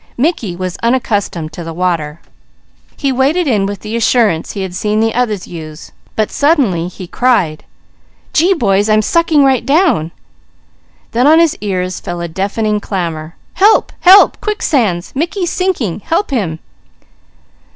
Mickey 0.17 0.55
was 0.55 0.79
unaccustomed 0.81 1.53
to 1.53 1.63
the 1.63 1.75
water. 1.75 2.21
He 2.97 3.11
waded 3.11 3.47
in 3.47 3.67
with 3.67 3.81
the 3.81 3.95
assurance 3.95 4.53
he 4.53 4.63
had 4.63 4.73
seen 4.73 4.99
the 4.99 5.13
others 5.13 5.47
use, 5.47 5.91
but 6.15 6.31
suddenly 6.31 6.87
he 6.87 7.05
cried: 7.05 7.65
"Gee 8.33 8.55
boys, 8.55 8.89
I'm 8.89 9.03
sucking 9.03 9.43
right 9.45 9.63
down!" 9.63 10.09
Then 11.11 11.27
on 11.27 11.37
his 11.37 11.55
ears 11.61 11.99
fell 11.99 12.19
a 12.19 12.27
deafening 12.27 12.79
clamour. 12.79 13.35
"Help! 13.53 13.91
Help! 13.99 14.41
Quicksands! 14.41 15.11
Mickey's 15.15 15.51
sinking! 15.51 15.99
Help 15.99 16.31
him!" 16.31 16.57